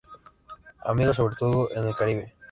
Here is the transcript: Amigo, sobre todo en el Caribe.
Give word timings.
Amigo, 0.83 1.13
sobre 1.13 1.35
todo 1.35 1.69
en 1.75 1.87
el 1.87 1.93
Caribe. 1.93 2.33